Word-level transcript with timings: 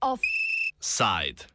Offside. 0.00 1.46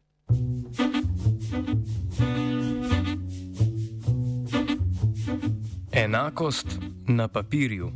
Enakost 5.91 6.79
na 7.07 7.27
papirju. 7.27 7.91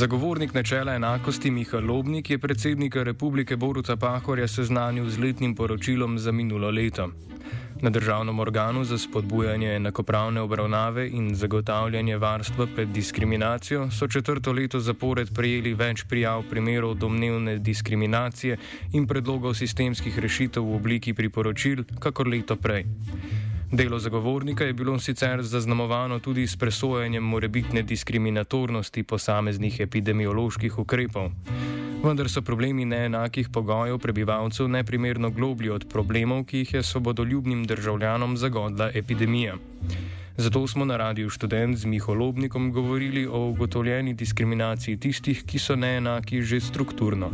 Zagovornik 0.00 0.54
načela 0.54 0.94
enakosti 0.94 1.50
Miha 1.50 1.78
Lobnik 1.78 2.30
je 2.30 2.38
predsednika 2.38 3.02
republike 3.02 3.56
Boruta 3.56 3.96
Pahorja 3.96 4.48
seznanil 4.48 5.10
z 5.10 5.18
letnim 5.18 5.54
poročilom 5.54 6.18
za 6.18 6.32
minulo 6.32 6.70
leto. 6.70 7.10
Na 7.82 7.90
državnem 7.90 8.38
organu 8.40 8.84
za 8.84 8.98
spodbujanje 8.98 9.74
enakopravne 9.74 10.40
obravnave 10.40 11.08
in 11.08 11.34
zagotavljanje 11.34 12.16
varstva 12.16 12.66
pred 12.76 12.88
diskriminacijo 12.88 13.90
so 13.90 14.08
četrto 14.08 14.52
leto 14.52 14.80
zapored 14.80 15.34
prejeli 15.34 15.74
več 15.74 16.04
prijav 16.08 16.42
primerov 16.50 16.94
domnevne 16.94 17.58
diskriminacije 17.58 18.56
in 18.92 19.06
predlogov 19.06 19.54
sistemskih 19.54 20.18
rešitev 20.18 20.64
v 20.64 20.76
obliki 20.76 21.14
priporočil, 21.14 21.84
kakor 21.98 22.28
leto 22.28 22.56
prej. 22.56 22.84
Delo 23.72 23.98
zagovornika 23.98 24.64
je 24.64 24.72
bilo 24.72 24.98
sicer 24.98 25.42
zaznamovano 25.42 26.18
tudi 26.18 26.46
s 26.46 26.56
presojanjem 26.56 27.22
morebitne 27.22 27.82
diskriminatornosti 27.82 29.02
posameznih 29.02 29.80
epidemioloških 29.80 30.78
ukrepov. 30.78 31.30
Vendar 32.04 32.28
so 32.28 32.42
problemi 32.42 32.84
neenakih 32.84 33.48
pogojev 33.48 33.98
prebivalcev 33.98 34.68
neprimerno 34.68 35.30
globlji 35.30 35.70
od 35.70 35.86
problemov, 35.88 36.44
ki 36.44 36.58
jih 36.58 36.74
je 36.74 36.82
svobodoljubnim 36.82 37.64
državljanom 37.64 38.36
zagodla 38.36 38.90
epidemija. 38.94 39.54
Zato 40.36 40.66
smo 40.66 40.84
na 40.84 40.96
radiju 40.96 41.30
študent 41.30 41.76
z 41.76 41.84
Miholobnikom 41.84 42.72
govorili 42.72 43.26
o 43.26 43.46
ugotovljeni 43.46 44.14
diskriminaciji 44.14 44.96
tistih, 44.96 45.44
ki 45.46 45.58
so 45.58 45.76
neenaki 45.76 46.42
že 46.42 46.60
strukturno. 46.60 47.30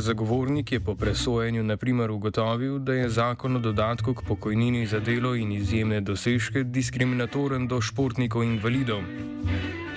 Zagovornik 0.00 0.72
je 0.72 0.80
po 0.80 0.94
presojanju 0.94 1.62
naprimer 1.62 2.10
ugotovil, 2.10 2.78
da 2.78 2.94
je 2.94 3.08
zakon 3.08 3.56
o 3.56 3.58
dodatku 3.58 4.14
k 4.14 4.22
pokojnini 4.28 4.86
za 4.86 5.00
delo 5.00 5.34
in 5.34 5.52
izjemne 5.52 6.00
dosežke 6.00 6.62
diskriminatoren 6.64 7.66
do 7.68 7.80
športnikov 7.80 8.44
invalidov. 8.44 9.02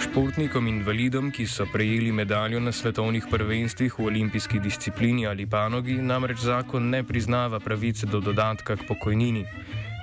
Športnikom 0.02 0.68
invalidom, 0.68 1.32
ki 1.32 1.46
so 1.48 1.68
prejeli 1.74 2.12
medaljo 2.12 2.60
na 2.60 2.72
svetovnih 2.72 3.28
prvenstvih 3.32 4.00
v 4.00 4.06
olimpijski 4.06 4.60
disciplini 4.60 5.28
ali 5.28 5.46
panogi, 5.46 5.94
namreč 5.94 6.40
zakon 6.40 6.90
ne 6.90 7.04
priznava 7.04 7.60
pravice 7.60 8.06
do 8.06 8.20
dodatka 8.20 8.76
k 8.76 8.88
pokojnini. 8.88 9.46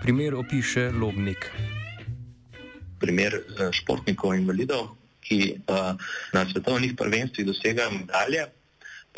Primer 0.02 0.34
opiše 0.34 0.90
Lobnik. 0.90 1.50
Primer 3.00 3.34
eh, 3.34 3.72
športnikov 3.72 4.34
invalidov, 4.34 4.94
ki 5.28 5.58
uh, 5.68 5.92
na 6.32 6.46
svetovnih 6.48 6.94
prvenstvih 6.96 7.46
dosegajo 7.46 7.90
medalje, 7.90 8.46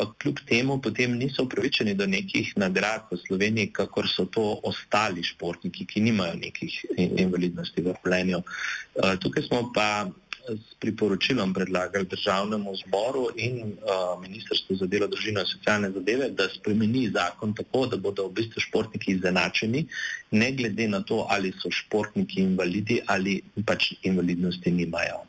pa 0.01 0.07
kljub 0.17 0.39
temu 0.49 0.79
potem 0.81 1.13
niso 1.17 1.43
upravičeni 1.45 1.93
do 1.93 2.07
nekih 2.09 2.53
nagrad 2.57 3.05
v 3.11 3.19
Sloveniji, 3.21 3.69
kakor 3.69 4.07
so 4.09 4.25
to 4.25 4.57
ostali 4.65 5.21
športniki, 5.23 5.85
ki 5.85 6.01
nimajo 6.01 6.39
nekih 6.41 6.79
invalidnosti 6.97 7.85
v 7.85 7.93
življenju. 7.99 8.41
Eh, 8.41 9.13
tukaj 9.21 9.45
smo 9.45 9.67
pa 9.75 10.09
s 10.49 10.73
priporočilom 10.81 11.53
predlagali 11.53 12.07
državnemu 12.09 12.71
zboru 12.75 13.27
in 13.37 13.59
uh, 13.61 14.17
Ministrstvu 14.21 14.75
za 14.75 14.87
delo, 14.89 15.07
družino 15.07 15.43
in 15.45 15.45
socialne 15.45 15.91
zadeve, 15.93 16.31
da 16.33 16.47
spremeni 16.49 17.03
zakon 17.13 17.53
tako, 17.53 17.85
da 17.91 18.01
bodo 18.01 18.25
v 18.27 18.39
bistvu 18.41 18.65
športniki 18.65 19.13
izenačeni, 19.19 19.85
ne 20.31 20.51
glede 20.57 20.87
na 20.87 21.03
to, 21.05 21.27
ali 21.29 21.53
so 21.61 21.69
športniki 21.69 22.41
invalidi 22.41 23.03
ali 23.05 23.37
pač 23.65 23.93
invalidnosti 24.01 24.73
nimajo. 24.81 25.21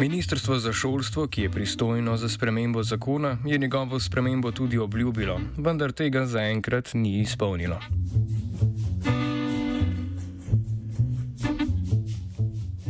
Ministrstvo 0.00 0.58
za 0.58 0.72
šolstvo, 0.72 1.26
ki 1.26 1.42
je 1.42 1.50
pristojno 1.50 2.16
za 2.16 2.28
spremembo 2.28 2.82
zakona, 2.82 3.38
je 3.44 3.58
njegovo 3.58 4.00
spremembo 4.00 4.52
tudi 4.52 4.78
obljubilo, 4.78 5.40
vendar 5.56 5.92
tega 5.92 6.26
zaenkrat 6.26 6.94
ni 6.94 7.20
izpolnilo. 7.20 7.80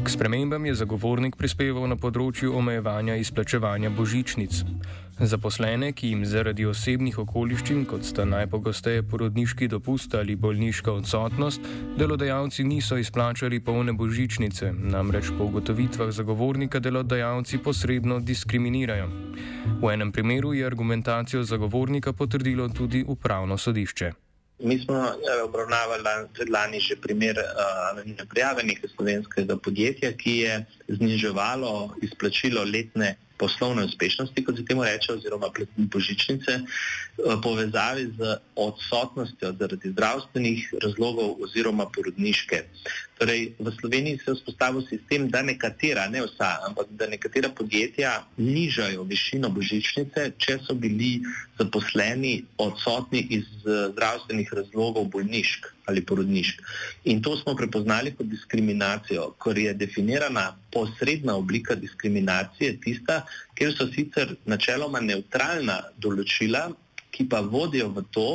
K 0.06 0.10
spremembam 0.10 0.66
je 0.66 0.74
zagovornik 0.78 1.34
prispeval 1.34 1.88
na 1.90 1.96
področju 1.98 2.52
omejevanja 2.54 3.16
izplačevanja 3.18 3.88
božičnic. 3.90 4.60
Zaposlene, 5.18 5.88
ki 5.98 6.12
jim 6.12 6.20
zaradi 6.30 6.62
osebnih 6.70 7.16
okoliščin, 7.18 7.80
kot 7.90 8.06
sta 8.06 8.22
najpogosteje 8.22 9.02
porodniški 9.10 9.66
dopust 9.72 10.14
ali 10.14 10.36
bolniška 10.38 10.94
odsotnost, 10.94 11.66
delodajalci 11.98 12.62
niso 12.68 13.00
izplačali 13.02 13.58
polne 13.58 13.96
božičnice, 13.98 14.70
namreč 14.94 15.32
po 15.34 15.48
ugotovitvah 15.50 16.12
zagovornika 16.14 16.78
delodajalci 16.78 17.58
posredno 17.64 18.20
diskriminirajo. 18.20 19.08
V 19.82 19.90
enem 19.90 20.14
primeru 20.14 20.54
je 20.54 20.70
argumentacijo 20.70 21.42
zagovornika 21.42 22.12
potrdilo 22.12 22.68
tudi 22.68 23.02
upravno 23.02 23.58
sodišče. 23.58 24.12
Mi 24.58 24.78
smo 24.78 24.96
eh, 24.96 25.42
obravnavali 25.42 26.28
predlani 26.34 26.80
že 26.80 26.96
primer 26.96 27.36
uh, 27.36 28.00
neprijavljenega 28.04 28.88
slovenskega 28.88 29.56
podjetja, 29.56 30.12
ki 30.12 30.36
je 30.36 30.64
zniževalo 30.88 31.96
izplačilo 32.02 32.64
letne 32.64 33.16
poslovne 33.36 33.84
uspešnosti, 33.84 34.44
kot 34.44 34.56
se 34.56 34.64
temu 34.64 34.84
reče, 34.84 35.12
oziroma 35.12 35.50
božičnice, 35.76 36.58
v 37.16 37.36
povezavi 37.42 38.06
z 38.18 38.36
odsotnostjo 38.56 39.52
zaradi 39.58 39.90
zdravstvenih 39.90 40.74
razlogov 40.82 41.42
oziroma 41.44 41.86
porodniške. 41.92 42.62
Torej, 43.18 43.52
v 43.58 43.72
Sloveniji 43.80 44.18
se 44.18 44.30
je 44.30 44.34
vzpostavil 44.34 44.86
sistem, 44.88 45.28
da 45.28 45.42
nekatera, 45.42 46.08
ne 46.08 46.24
vsa, 46.26 46.50
ampak 46.68 46.86
da 46.90 47.06
nekatera 47.06 47.48
podjetja 47.48 48.26
nižajo 48.36 49.04
višino 49.04 49.48
božičnice, 49.48 50.30
če 50.38 50.58
so 50.64 50.74
bili 50.74 51.20
zaposleni 51.58 52.44
odsotni 52.58 53.26
iz 53.30 53.44
zdravstvenih 53.64 54.52
razlogov 54.52 55.08
bolnišk 55.14 55.66
ali 55.86 56.04
porodnišk. 56.04 56.62
In 57.04 57.22
to 57.22 57.36
smo 57.36 57.54
prepoznali 57.56 58.12
kot 58.14 58.26
diskriminacijo, 58.26 59.30
ker 59.42 59.58
je 59.58 59.74
definirana 59.74 60.56
posredna 60.72 61.36
oblika 61.36 61.74
diskriminacije 61.74 62.80
tista, 62.80 63.22
kjer 63.54 63.74
so 63.76 63.86
sicer 63.94 64.34
načeloma 64.44 65.00
neutralna 65.00 65.78
določila, 66.02 66.68
ki 67.10 67.28
pa 67.30 67.40
vodijo 67.40 67.88
v 67.94 68.02
to, 68.10 68.28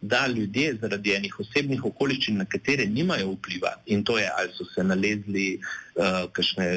da 0.00 0.26
ljudje 0.26 0.76
zaradi 0.80 1.12
enih 1.14 1.40
osebnih 1.40 1.84
okoliščin, 1.84 2.36
na 2.38 2.44
katere 2.44 2.86
nimajo 2.86 3.32
vpliva, 3.32 3.72
in 3.86 4.04
to 4.04 4.18
je, 4.18 4.28
ali 4.38 4.52
so 4.54 4.64
se 4.70 4.84
nalezli 4.84 5.48
uh, 5.58 6.28
kakšne 6.32 6.68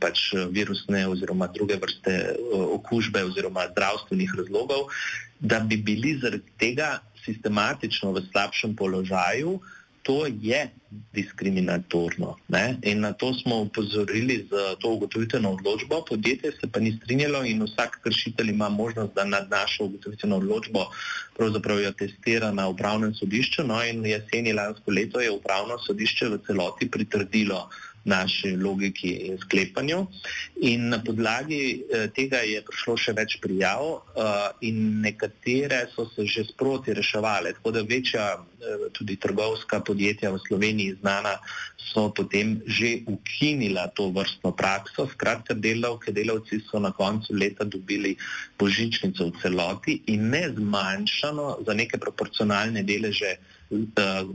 pač 0.00 0.28
virusne 0.52 1.06
oziroma 1.08 1.48
druge 1.54 1.78
vrste 1.80 2.16
uh, 2.34 2.66
okužbe 2.76 3.24
oziroma 3.24 3.64
zdravstvenih 3.72 4.34
razlogov, 4.38 4.90
da 5.40 5.60
bi 5.60 5.76
bili 5.76 6.18
zaradi 6.20 6.52
tega 6.60 6.98
sistematično 7.24 8.12
v 8.12 8.22
slabšem 8.30 8.76
položaju, 8.76 9.58
to 10.06 10.26
je 10.40 10.70
diskriminatorno. 11.12 12.36
Ne? 12.48 12.78
In 12.82 13.00
na 13.00 13.12
to 13.12 13.34
smo 13.34 13.56
upozorili 13.66 14.46
z 14.50 14.78
to 14.78 14.92
ugotovitveno 14.94 15.50
odločbo, 15.50 16.04
podjetje 16.08 16.52
se 16.52 16.70
pa 16.72 16.80
ni 16.80 16.92
strinjalo 16.92 17.44
in 17.44 17.62
vsak 17.62 17.98
kršitelj 18.02 18.50
ima 18.50 18.68
možnost, 18.68 19.14
da 19.14 19.24
nad 19.24 19.50
našo 19.50 19.84
ugotovitveno 19.84 20.36
odločbo 20.36 20.86
pravzaprav 21.36 21.80
jo 21.80 21.92
testira 21.92 22.52
na 22.52 22.68
upravnem 22.68 23.14
sodišču. 23.14 23.64
No 23.66 23.82
in 23.84 24.06
jeseni 24.06 24.52
lansko 24.52 24.90
leto 24.90 25.20
je 25.20 25.30
upravno 25.30 25.78
sodišče 25.86 26.28
v 26.28 26.38
celoti 26.46 26.90
pritrdilo 26.90 27.68
naši 28.06 28.56
logiki 28.56 29.10
in 29.26 29.38
sklepanju. 29.38 30.06
In 30.62 30.88
na 30.88 31.02
podlagi 31.02 31.82
eh, 31.82 32.06
tega 32.14 32.40
je 32.46 32.62
prišlo 32.62 32.96
še 32.96 33.12
več 33.18 33.36
prijav 33.42 33.82
eh, 33.90 34.68
in 34.70 35.00
nekatere 35.02 35.86
so 35.94 36.06
se 36.14 36.26
že 36.26 36.46
sproti 36.46 36.94
reševali. 36.94 37.52
Tako 37.58 37.74
da 37.74 37.82
večja 37.82 38.26
eh, 38.38 38.86
tudi 38.94 39.18
trgovska 39.18 39.80
podjetja 39.80 40.30
v 40.30 40.42
Sloveniji 40.46 40.98
znana 41.00 41.36
so 41.76 42.08
potem 42.14 42.62
že 42.66 43.02
ukinila 43.10 43.88
to 43.90 44.10
vrstno 44.14 44.54
prakso. 44.54 45.08
Skratka, 45.10 45.54
delavke, 45.54 46.14
delavci 46.14 46.62
so 46.70 46.78
na 46.78 46.94
koncu 46.94 47.34
leta 47.34 47.64
dobili 47.64 48.16
božičnico 48.58 49.30
v 49.30 49.36
celoti 49.42 50.00
in 50.14 50.30
ne 50.30 50.46
zmanjšano 50.54 51.66
za 51.66 51.74
neke 51.74 51.98
proporcionalne 51.98 52.82
deleže, 52.82 53.38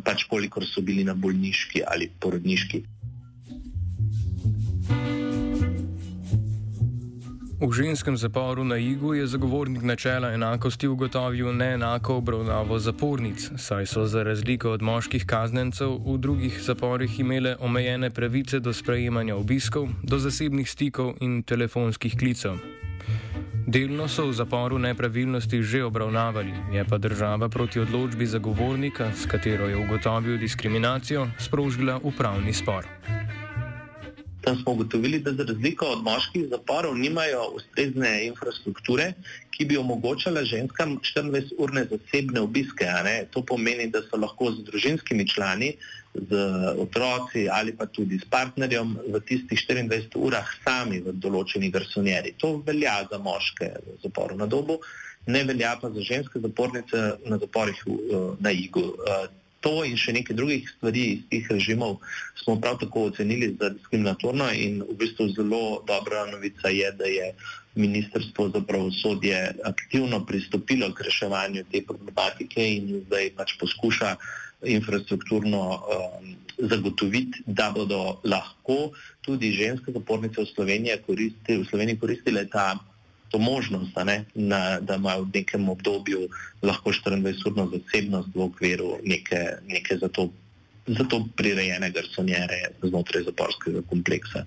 pač 0.03 0.25
kolikor 0.27 0.63
so 0.67 0.83
bili 0.83 1.03
na 1.07 1.15
bolniški 1.15 1.83
ali 1.87 2.11
porodniški. 2.19 3.00
V 7.61 7.69
ženskem 7.69 8.17
zaporu 8.17 8.65
na 8.65 8.77
Igu 8.77 9.13
je 9.13 9.27
zagovornik 9.27 9.83
načela 9.85 10.33
enakosti 10.33 10.87
ugotovil 10.87 11.53
neenako 11.53 12.15
obravnavo 12.15 12.79
zapornic, 12.79 13.51
saj 13.57 13.85
so 13.85 14.05
za 14.05 14.23
razliko 14.23 14.71
od 14.71 14.81
moških 14.81 15.25
kaznencev 15.25 15.93
v 16.01 16.17
drugih 16.17 16.57
zaporih 16.61 17.19
imele 17.19 17.55
omejene 17.59 18.09
pravice 18.09 18.59
do 18.59 18.73
sprejemanja 18.73 19.35
obiskov, 19.35 19.87
do 20.03 20.17
zasebnih 20.17 20.69
stikov 20.69 21.13
in 21.21 21.43
telefonskih 21.43 22.17
klicev. 22.17 22.57
Delno 23.67 24.07
so 24.07 24.25
v 24.25 24.33
zaporu 24.33 24.81
nepravilnosti 24.81 25.61
že 25.61 25.83
obravnavali, 25.85 26.73
je 26.73 26.85
pa 26.85 26.97
država 26.97 27.49
proti 27.49 27.79
odločbi 27.79 28.25
zagovornika, 28.25 29.13
s 29.13 29.29
katero 29.29 29.69
je 29.69 29.77
ugotovil 29.77 30.37
diskriminacijo, 30.37 31.27
sprožila 31.37 31.99
upravni 32.03 32.53
spor. 32.53 32.89
Tam 34.41 34.57
smo 34.57 34.71
ugotovili, 34.71 35.19
da 35.19 35.33
za 35.33 35.43
razliko 35.43 35.85
od 35.85 36.03
moških 36.03 36.47
zaporov 36.49 36.97
nimajo 36.97 37.43
ustrezne 37.55 38.25
infrastrukture, 38.25 39.13
ki 39.51 39.65
bi 39.65 39.77
omogočala 39.77 40.43
ženskam 40.43 40.97
24-urne 40.99 41.85
zasebne 41.91 42.41
obiske. 42.41 42.87
To 43.31 43.43
pomeni, 43.45 43.87
da 43.93 44.01
so 44.01 44.17
lahko 44.17 44.51
z 44.51 44.63
družinskimi 44.69 45.27
člani, 45.27 45.73
z 46.13 46.35
otroci 46.77 47.47
ali 47.49 47.75
pa 47.77 47.85
tudi 47.85 48.19
s 48.19 48.25
partnerjem 48.29 48.97
v 49.13 49.19
tistih 49.19 49.59
24 49.69 50.17
urah 50.19 50.47
sami 50.63 50.99
v 50.99 51.13
določeni 51.13 51.71
garsonjeri. 51.71 52.33
To 52.41 52.57
velja 52.65 52.97
za 53.11 53.19
moške 53.21 53.69
v 53.85 53.99
zaporu 54.03 54.35
na 54.37 54.45
dobu, 54.45 54.81
ne 55.27 55.43
velja 55.43 55.77
pa 55.81 55.89
za 55.93 56.01
ženske 56.01 56.39
zapornice 56.39 57.03
na 57.25 57.37
zaporih 57.37 57.85
na 58.39 58.51
Igu. 58.51 58.89
To 59.61 59.83
in 59.85 59.97
še 59.97 60.13
nekaj 60.17 60.35
drugih 60.35 60.69
stvari 60.75 61.03
iz 61.13 61.25
teh 61.29 61.49
režimov 61.53 61.99
smo 62.41 62.57
prav 62.61 62.79
tako 62.81 63.07
ocenili 63.11 63.51
za 63.59 63.69
diskriminatorno 63.69 64.47
in 64.57 64.81
v 64.81 64.95
bistvu 64.97 65.29
zelo 65.35 65.83
dobra 65.87 66.25
novica 66.31 66.69
je, 66.73 66.91
da 66.97 67.05
je 67.05 67.33
Ministrstvo 67.75 68.49
za 68.51 68.59
pravosodje 68.67 69.37
aktivno 69.63 70.25
pristopilo 70.25 70.89
k 70.91 71.05
reševanju 71.07 71.63
te 71.71 71.79
problematike 71.87 72.65
in 72.67 72.89
zdaj 73.05 73.29
pač 73.37 73.53
poskuša 73.61 74.15
infrastrukturno 74.67 75.61
um, 75.71 76.35
zagotoviti, 76.57 77.43
da 77.45 77.71
bodo 77.75 78.19
lahko 78.23 78.91
tudi 79.21 79.53
ženske 79.55 79.91
zapornice 79.91 80.41
v 80.41 80.49
Sloveniji 80.51 80.99
koristile, 81.05 81.63
v 81.63 81.69
Sloveniji 81.69 82.01
koristile 82.01 82.45
ta 82.49 82.75
to 83.31 83.39
možnost, 83.39 83.95
ne, 84.05 84.25
na, 84.35 84.79
da 84.79 84.95
imajo 84.95 85.23
v 85.23 85.29
nekem 85.33 85.69
obdobju 85.69 86.27
lahko 86.61 86.91
24-urno 86.91 87.69
zasebnost 87.71 88.35
v 88.35 88.41
okviru 88.41 88.97
neke, 89.03 89.57
neke 89.67 89.97
za, 89.97 90.09
to, 90.09 90.29
za 90.87 91.03
to 91.03 91.23
prirejene 91.35 91.91
garsonjere 91.91 92.75
znotraj 92.83 93.23
zaporskega 93.23 93.81
kompleksa. 93.89 94.45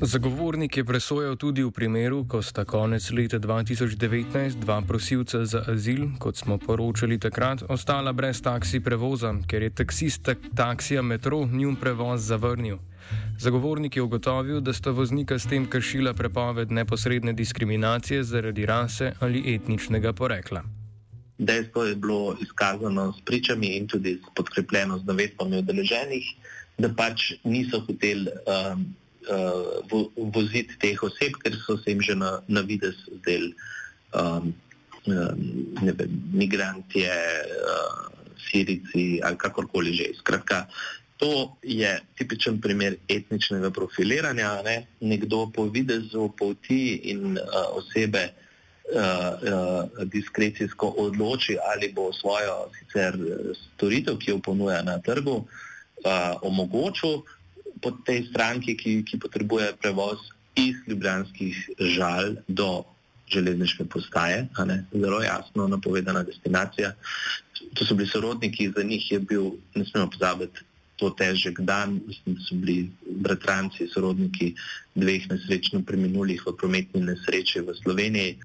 Zagovornik 0.00 0.76
je 0.76 0.84
presojal 0.84 1.34
tudi 1.36 1.64
v 1.64 1.74
primeru, 1.74 2.22
ko 2.22 2.38
sta 2.38 2.62
konec 2.64 3.02
leta 3.10 3.42
2019 3.42 4.62
dva 4.62 4.78
prosilca 4.86 5.42
za 5.42 5.64
azil, 5.66 6.14
kot 6.22 6.36
smo 6.38 6.58
poročali 6.58 7.18
takrat, 7.18 7.66
ostala 7.68 8.12
brez 8.12 8.38
taksi 8.38 8.78
prevoza, 8.80 9.34
ker 9.50 9.62
je 9.66 9.70
taksist 9.74 10.22
tak, 10.22 10.38
taksija 10.54 11.02
metro 11.02 11.42
njun 11.50 11.74
prevoz 11.76 12.22
zavrnil. 12.30 12.78
Zagovornik 13.38 13.96
je 13.96 14.02
ugotovil, 14.02 14.60
da 14.60 14.72
sta 14.72 14.90
voznika 14.90 15.38
s 15.38 15.46
tem 15.46 15.66
kršila 15.70 16.14
prepoved 16.14 16.72
neposredne 16.72 17.32
diskriminacije 17.32 18.24
zaradi 18.24 18.66
rase 18.66 19.12
ali 19.20 19.54
etničnega 19.54 20.12
porekla. 20.12 20.62
Dejstvo 21.38 21.84
je 21.84 21.94
bilo 21.94 22.36
izkazano 22.42 23.12
s 23.12 23.24
pričami 23.24 23.66
in 23.66 23.86
tudi 23.86 24.18
podkrepljeno 24.36 24.98
z 24.98 25.06
navedbami 25.06 25.58
udeleženih, 25.58 26.24
da 26.78 26.90
pač 26.94 27.32
niso 27.44 27.80
hoteli 27.80 28.26
um, 28.26 28.94
uh, 29.30 30.32
voziti 30.34 30.74
teh 30.82 31.02
oseb, 31.02 31.38
ker 31.42 31.54
so 31.66 31.78
se 31.78 31.94
jim 31.94 32.02
že 32.02 32.14
na, 32.14 32.40
na 32.48 32.60
vides 32.60 32.98
zdeli 33.20 33.54
um, 34.18 34.54
um, 35.06 36.12
migranti, 36.32 37.06
uh, 37.06 38.08
sirici 38.50 39.20
ali 39.22 39.38
kakorkoli 39.38 39.94
že. 39.94 40.10
Skratka, 40.18 40.66
To 41.18 41.56
je 41.62 42.00
tipičen 42.18 42.60
primer 42.60 42.96
etničnega 43.08 43.70
profiliranja. 43.70 44.62
Ne? 44.62 44.86
Nekdo 45.00 45.46
po 45.54 45.64
videzu, 45.66 46.30
po 46.38 46.54
ti 46.54 47.00
in 47.10 47.38
uh, 47.38 47.48
osebe 47.74 48.28
uh, 48.28 49.00
uh, 49.02 50.04
diskrecijsko 50.06 50.94
odloči, 50.98 51.58
ali 51.74 51.90
bo 51.92 52.12
svojo 52.12 52.68
sicer 52.78 53.18
storitev, 53.74 54.18
ki 54.18 54.30
jo 54.30 54.38
ponuja 54.38 54.82
na 54.82 54.98
trgu, 55.02 55.42
uh, 55.42 56.38
omogočil 56.42 57.22
pod 57.82 57.98
tej 58.06 58.28
stranki, 58.30 58.76
ki, 58.76 59.02
ki 59.02 59.18
potrebuje 59.18 59.72
prevoz 59.82 60.22
iz 60.54 60.78
ljubljanskih 60.86 61.70
žal 61.78 62.38
do 62.48 62.84
železniške 63.32 63.84
postaje. 63.84 64.46
Zelo 64.92 65.22
jasno 65.22 65.68
napovedana 65.68 66.22
destinacija. 66.22 66.94
To 67.74 67.84
so 67.84 67.94
bili 67.94 68.08
sorodniki, 68.08 68.70
za 68.76 68.82
njih 68.82 69.12
je 69.12 69.18
bil, 69.18 69.50
ne 69.74 69.84
smemo 69.84 70.10
pozabiti, 70.10 70.60
to 70.98 71.10
težek 71.14 71.60
dan. 71.62 72.00
Mislim, 72.06 72.34
da 72.34 72.44
so 72.44 72.58
bili 72.58 72.90
bratranci, 73.24 73.88
sorodniki 73.94 74.52
dveh 74.98 75.30
nesrečno 75.30 75.82
preminulih 75.86 76.42
v 76.46 76.56
prometni 76.58 77.04
nesreči 77.06 77.62
v 77.62 77.76
Sloveniji. 77.82 78.36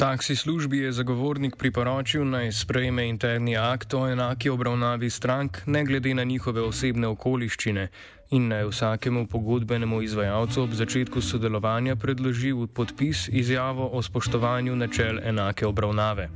Taksi 0.00 0.36
službi 0.36 0.78
je 0.78 0.92
zagovornik 0.92 1.56
priporočil 1.56 2.24
naj 2.24 2.52
sprejme 2.52 3.04
interni 3.08 3.56
akt 3.56 3.94
o 3.94 4.06
enaki 4.08 4.48
obravnavi 4.48 5.10
strank, 5.10 5.58
ne 5.66 5.84
glede 5.84 6.14
na 6.14 6.24
njihove 6.24 6.62
osebne 6.62 7.06
okoliščine, 7.06 7.84
in 8.30 8.48
naj 8.48 8.64
vsakemu 8.70 9.26
pogodbenemu 9.26 10.00
izvajalcu 10.02 10.62
ob 10.62 10.72
začetku 10.72 11.20
sodelovanja 11.20 11.96
predloži 11.96 12.52
v 12.52 12.66
podpis 12.66 13.28
izjavo 13.28 13.90
o 13.92 14.02
spoštovanju 14.02 14.76
načel 14.76 15.20
enake 15.20 15.66
obravnave. 15.66 16.30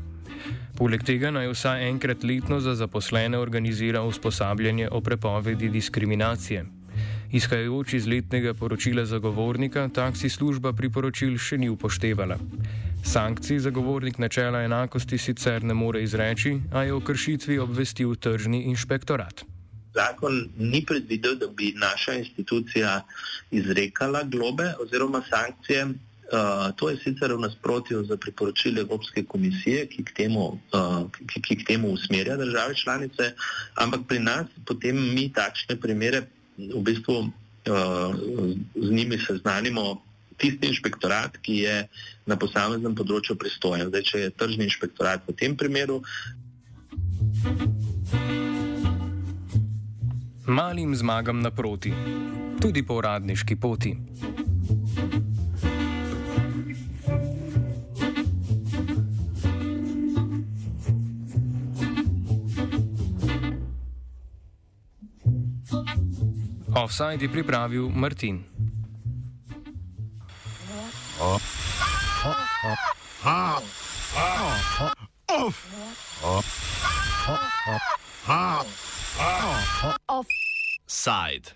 Poleg 0.77 1.03
tega 1.03 1.31
naj 1.31 1.49
vsaj 1.57 1.89
enkrat 1.89 2.25
letno 2.25 2.61
za 2.61 2.75
zaposlene 2.75 3.39
organizira 3.39 4.03
usposabljanje 4.03 4.89
o 4.93 5.01
prepovedi 5.01 5.69
diskriminacije. 5.69 6.67
Izhajajoč 7.33 7.95
iz 7.95 8.07
letnega 8.07 8.55
poročila 8.55 9.05
zagovornika, 9.05 9.89
taksi 9.89 10.29
služba 10.29 10.73
priporočil 10.73 11.39
še 11.39 11.59
ni 11.59 11.69
upoštevala. 11.69 12.37
Sankcij 13.05 13.59
zagovornik 13.59 14.19
načela 14.19 14.63
enakosti 14.63 15.19
sicer 15.19 15.63
ne 15.63 15.75
more 15.75 16.03
izreči, 16.03 16.61
a 16.73 16.83
je 16.83 16.93
o 16.95 17.01
kršitvi 17.01 17.59
obvestil 17.59 18.15
tržni 18.17 18.63
inšpektorat. 18.63 19.45
Zakon 19.95 20.49
ni 20.57 20.81
predvidel, 20.87 21.37
da 21.39 21.47
bi 21.47 21.75
naša 21.77 22.15
institucija 22.15 23.03
izrekala 23.51 24.23
globe 24.23 24.73
oziroma 24.81 25.23
sankcije. 25.31 25.85
Uh, 25.85 26.73
to 26.77 26.89
je 26.91 26.97
sicer 26.97 27.33
v 27.33 27.39
nasprotju 27.39 28.05
z 28.05 28.17
priporočili 28.17 28.81
Evropske 28.81 29.25
komisije, 29.25 29.87
ki 29.87 30.05
k, 30.05 30.15
temu, 30.17 30.47
uh, 30.73 31.05
ki, 31.29 31.43
ki 31.43 31.57
k 31.57 31.67
temu 31.67 31.93
usmerja 31.93 32.37
države 32.37 32.75
članice, 32.75 33.35
ampak 33.75 34.01
pri 34.09 34.19
nas 34.19 34.47
potem 34.67 34.97
mi 35.15 35.29
takšne 35.33 35.77
primere 35.77 36.25
v 36.59 36.81
bistvu 36.81 37.19
uh, 37.19 37.31
z 38.75 38.91
njimi 38.91 39.19
seznanimo 39.19 40.01
tisti 40.37 40.71
inšpektorat, 40.71 41.39
ki 41.43 41.57
je 41.65 41.77
na 42.27 42.37
posameznem 42.41 42.95
področju 42.97 43.37
pristojen. 43.41 43.91
Zdaj, 43.91 44.05
če 44.11 44.23
je 44.27 44.35
tržni 44.35 44.69
inšpektorat 44.69 45.27
v 45.29 45.37
tem 45.37 45.57
primeru. 45.57 46.03
Malim 50.45 50.93
zmagam 50.95 51.41
naproti, 51.41 51.95
tudi 52.61 52.85
po 52.85 53.01
uradniški 53.01 53.57
poti. 53.57 53.95
Offside 66.75 67.25
je 67.25 67.31
pripravil 67.33 67.89
Martin. 67.89 68.54
Offside. 80.09 81.53